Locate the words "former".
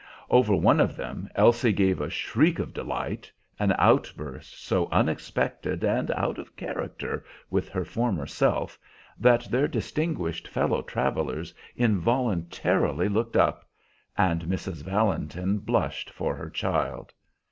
7.85-8.25